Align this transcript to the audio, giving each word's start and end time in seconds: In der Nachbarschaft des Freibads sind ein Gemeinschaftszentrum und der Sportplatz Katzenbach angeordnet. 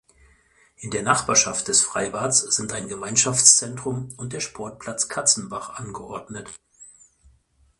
In 0.77 0.89
der 0.89 1.03
Nachbarschaft 1.03 1.67
des 1.67 1.83
Freibads 1.83 2.39
sind 2.39 2.73
ein 2.73 2.87
Gemeinschaftszentrum 2.87 4.11
und 4.17 4.33
der 4.33 4.39
Sportplatz 4.39 5.09
Katzenbach 5.09 5.75
angeordnet. 5.77 6.49